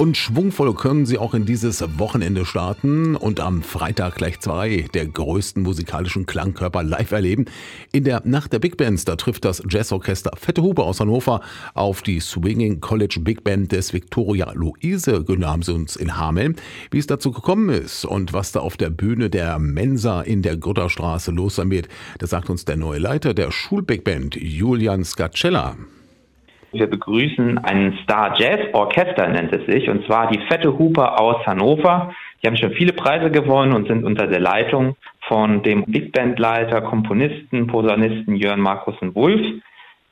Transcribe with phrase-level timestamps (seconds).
[0.00, 5.04] Und schwungvoll können sie auch in dieses Wochenende starten und am Freitag gleich zwei der
[5.04, 7.44] größten musikalischen Klangkörper live erleben.
[7.92, 11.42] In der Nacht der Big Bands, da trifft das Jazzorchester Fette Hupe aus Hannover
[11.74, 16.56] auf die Swinging College Big Band des Victoria Luise Gymnasiums in Hameln.
[16.90, 20.56] Wie es dazu gekommen ist und was da auf der Bühne der Mensa in der
[20.56, 25.76] Grutterstraße los sein wird, das sagt uns der neue Leiter der Schul-Big Band, Julian Scacella.
[26.72, 31.44] Wir begrüßen ein Star Jazz Orchester, nennt es sich, und zwar die Fette Huper aus
[31.46, 32.14] Hannover.
[32.42, 36.38] Die haben schon viele Preise gewonnen und sind unter der Leitung von dem Big Band
[36.38, 39.62] Leiter, Komponisten, Posaunisten Jörn Markusen Wulff.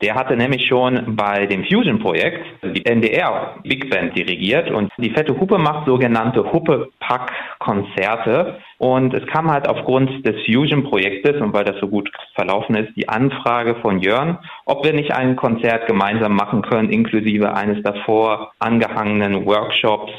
[0.01, 5.41] Der hatte nämlich schon bei dem Fusion-Projekt die NDR Big Band dirigiert und die Fette
[5.41, 8.61] Hupe macht sogenannte Huppe-Pack-Konzerte.
[8.79, 13.09] Und es kam halt aufgrund des Fusion-Projektes und weil das so gut verlaufen ist, die
[13.09, 19.47] Anfrage von Jörn, ob wir nicht ein Konzert gemeinsam machen können, inklusive eines davor angehangenen
[19.47, 20.13] Workshops.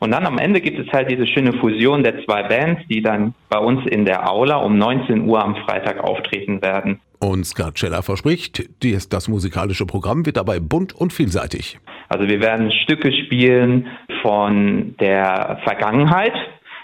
[0.00, 3.34] Und dann am Ende gibt es halt diese schöne Fusion der zwei Bands, die dann
[3.50, 7.00] bei uns in der Aula um 19 Uhr am Freitag auftreten werden.
[7.18, 8.64] Und Scarcella verspricht,
[9.12, 11.78] das musikalische Programm wird dabei bunt und vielseitig.
[12.08, 13.88] Also wir werden Stücke spielen
[14.22, 16.32] von der Vergangenheit.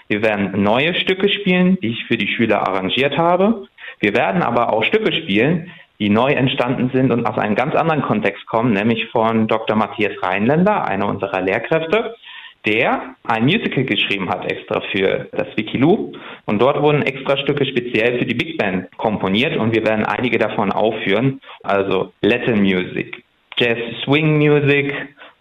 [0.09, 3.67] Wir werden neue Stücke spielen, die ich für die Schüler arrangiert habe.
[3.99, 8.03] Wir werden aber auch Stücke spielen, die neu entstanden sind und aus einem ganz anderen
[8.03, 9.75] Kontext kommen, nämlich von Dr.
[9.75, 12.15] Matthias Rheinländer, einer unserer Lehrkräfte
[12.67, 16.11] der ein Musical geschrieben hat extra für das Wikiloo.
[16.45, 20.37] Und dort wurden extra Stücke speziell für die Big Band komponiert und wir werden einige
[20.37, 21.39] davon aufführen.
[21.63, 23.23] Also Latin Music,
[23.57, 24.93] Jazz Swing Music,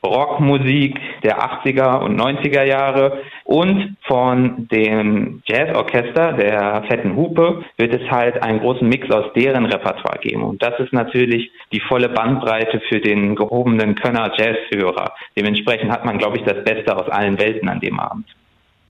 [0.06, 8.10] Rockmusik der 80er und 90er Jahre und von dem Jazzorchester der Fetten Hupe wird es
[8.10, 10.42] halt einen großen Mix aus deren Repertoire geben.
[10.42, 15.12] Und das ist natürlich die volle Bandbreite für den gehobenen Könner Jazzhörer.
[15.36, 18.26] Dementsprechend hat man, glaube ich, das Beste aus allen Welten an dem Abend.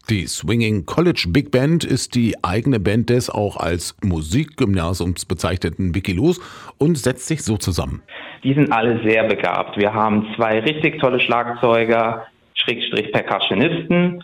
[0.08, 6.40] Die Swinging College Big Band ist die eigene Band des auch als Musikgymnasiums bezeichneten Wikilus
[6.78, 8.02] und setzt sich so zusammen.
[8.44, 9.76] Die sind alle sehr begabt.
[9.76, 14.22] Wir haben zwei richtig tolle Schlagzeuger, Schrägstrich Percussionisten,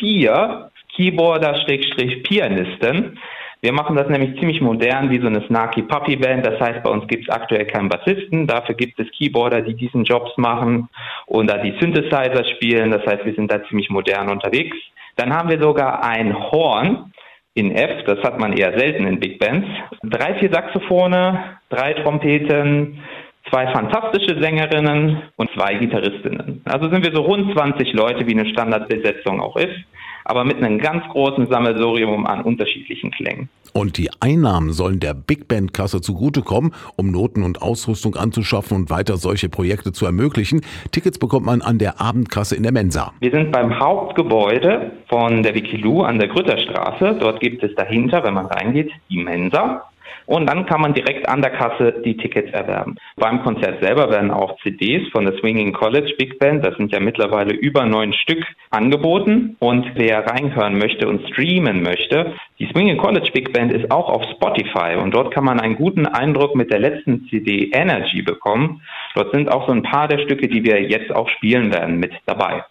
[0.00, 3.16] vier Keyboarder, Schrägstrich Pianisten.
[3.62, 6.46] Wir machen das nämlich ziemlich modern wie so eine Snarky Puppy Band.
[6.46, 8.46] Das heißt, bei uns gibt es aktuell keinen Bassisten.
[8.46, 10.88] Dafür gibt es Keyboarder, die diesen Jobs machen
[11.26, 12.90] und da die Synthesizer spielen.
[12.90, 14.76] Das heißt, wir sind da ziemlich modern unterwegs.
[15.16, 17.12] Dann haben wir sogar ein Horn
[17.52, 19.66] in F, das hat man eher selten in Big Bands.
[20.04, 21.38] Drei, vier Saxophone,
[21.68, 23.02] drei Trompeten,
[23.50, 26.62] zwei fantastische Sängerinnen und zwei Gitarristinnen.
[26.64, 29.76] Also sind wir so rund 20 Leute, wie eine Standardbesetzung auch ist
[30.24, 33.48] aber mit einem ganz großen Sammelsurium an unterschiedlichen Klängen.
[33.72, 38.90] Und die Einnahmen sollen der Big Band Kasse zugutekommen, um Noten und Ausrüstung anzuschaffen und
[38.90, 40.62] weiter solche Projekte zu ermöglichen.
[40.90, 43.12] Tickets bekommt man an der Abendkasse in der Mensa.
[43.20, 47.16] Wir sind beim Hauptgebäude von der Wikilu an der Grütterstraße.
[47.20, 49.89] Dort gibt es dahinter, wenn man reingeht, die Mensa.
[50.26, 52.96] Und dann kann man direkt an der Kasse die Tickets erwerben.
[53.16, 57.00] Beim Konzert selber werden auch CDs von der Swinging College Big Band, das sind ja
[57.00, 59.56] mittlerweile über neun Stück, angeboten.
[59.58, 64.22] Und wer reinhören möchte und streamen möchte, die Swinging College Big Band ist auch auf
[64.36, 68.82] Spotify und dort kann man einen guten Eindruck mit der letzten CD Energy bekommen.
[69.14, 72.12] Dort sind auch so ein paar der Stücke, die wir jetzt auch spielen werden, mit
[72.26, 72.64] dabei.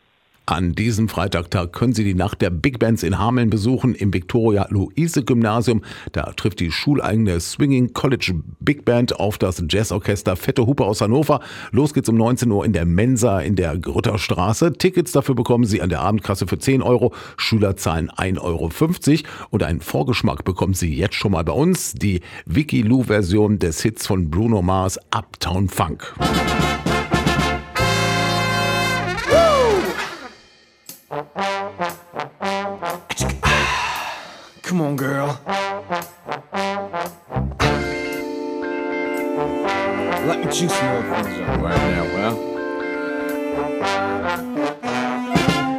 [0.49, 4.65] An diesem Freitagtag können Sie die Nacht der Big Bands in Hameln besuchen im Victoria
[4.71, 5.83] Luise Gymnasium.
[6.11, 11.41] Da trifft die schuleigene Swinging College Big Band auf das Jazzorchester Fette Hupe aus Hannover.
[11.71, 14.73] Los geht's um 19 Uhr in der Mensa in der Grütterstraße.
[14.73, 17.13] Tickets dafür bekommen Sie an der Abendkasse für 10 Euro.
[17.37, 18.71] Schüler zahlen 1,50 Euro.
[19.51, 21.93] Und einen Vorgeschmack bekommen Sie jetzt schon mal bei uns.
[21.93, 26.15] Die Wiki Lou Version des Hits von Bruno Mars Uptown Funk.
[34.69, 35.39] Come on, girl.
[40.27, 42.35] Let me juice more things up right now, well.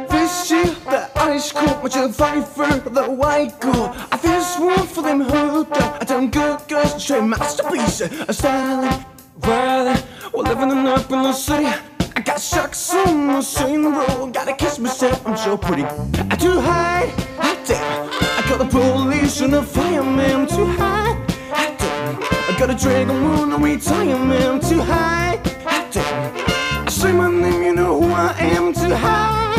[0.09, 3.95] This year, the ice cold, you're fight for the white girl.
[4.11, 6.01] I feel one for them hooked up.
[6.01, 8.01] I done good girls, straight masterpiece.
[8.01, 9.05] A styling,
[9.37, 10.03] riding,
[10.33, 11.67] we're living up in the city.
[12.13, 14.33] I got shucks on the same road.
[14.33, 15.85] Gotta kiss myself, I'm so pretty.
[15.85, 18.40] I too high, hot damn.
[18.51, 21.15] Got the police and the fireman too high.
[21.53, 22.21] I didn't.
[22.49, 25.39] I got a dragon moon and retirement too high.
[25.65, 26.85] I didn't.
[26.85, 29.55] I say my name, you know who I am too high.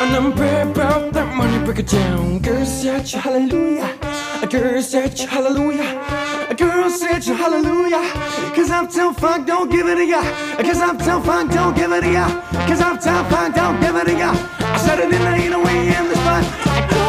[0.00, 2.38] And I'm proud about that money, break it down.
[2.38, 3.98] Girl said you hallelujah.
[4.40, 6.46] A girl said you hallelujah.
[6.48, 8.10] A girl said you hallelujah.
[8.56, 10.22] Cause I'm too fuck, don't give it to ya.
[10.56, 12.26] Cause I'm too fuck, don't give it to ya.
[12.66, 14.32] Cause I'm too fuck, don't give it to ya.
[14.60, 17.05] I said it in the way in the spot.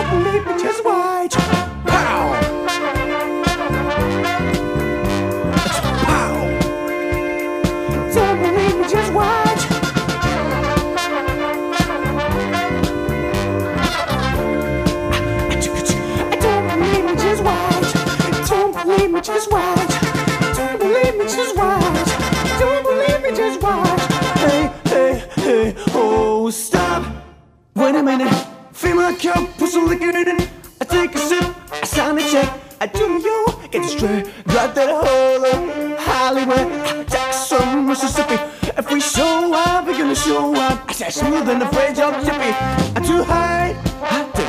[40.88, 42.51] I said smooth and afraid you're chippy.
[42.95, 44.44] I'm too high, I do.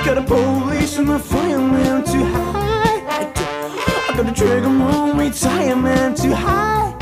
[0.00, 3.02] I got a police and a fireman too high.
[4.08, 6.96] I got a trigger on retirement too high.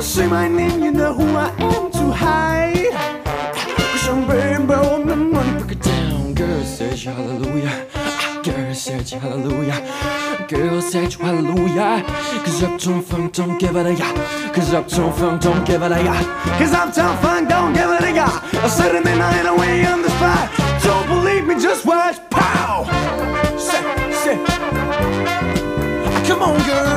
[0.00, 2.90] Say my name, you know who I am too high.
[3.92, 6.34] Cause I'm rainbow on the money, break it down.
[6.34, 7.89] Girl, says hallelujah.
[9.00, 10.46] Says hallelujah.
[10.46, 12.04] Girl, says hallelujah.
[12.44, 14.12] Cause Uptown Funk don't give it a ya.
[14.52, 16.22] Cause Uptown Funk don't give it a ya.
[16.58, 18.26] Cause Uptown Funk don't give it a ya.
[18.26, 20.50] I said in the night away on the spot.
[20.82, 22.18] Don't believe me, just watch.
[22.28, 22.84] Pow!
[23.56, 23.80] Say,
[24.12, 24.36] say.
[26.26, 26.89] Come on, girl.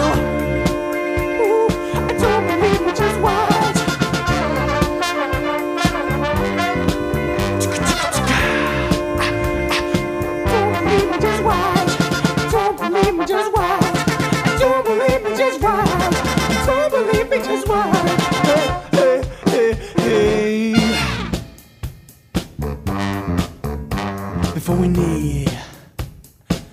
[24.64, 25.52] Before we need,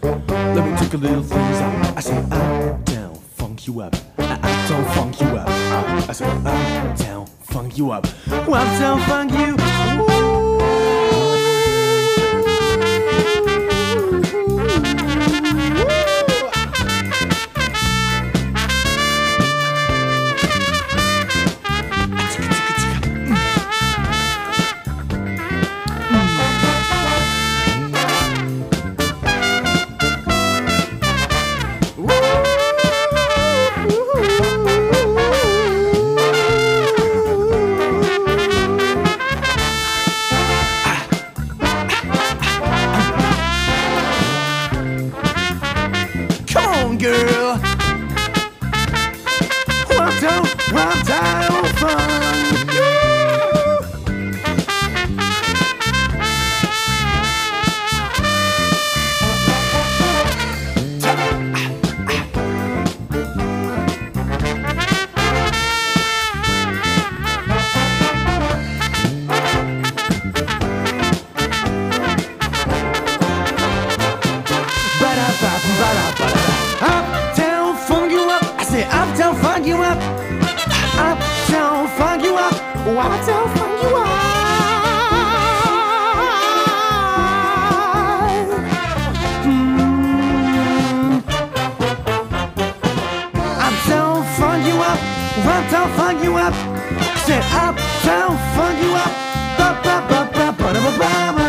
[0.00, 1.96] let me take a little things out.
[1.96, 3.96] I say up, down, funk you up.
[4.16, 5.48] Up, down, funk you up.
[6.08, 8.06] I say up, down, funk you up.
[8.30, 9.79] Up, down, funk you.
[47.00, 47.56] Girl.
[49.96, 52.29] One down, one down, fun.
[82.86, 84.30] 我怎放一碗
[95.44, 96.54] ？Run, I'll funk you up.
[97.24, 98.36] Sit up, I'll
[98.82, 99.12] you up.
[99.58, 101.39] Ba ba ba ba ba ba ba ba.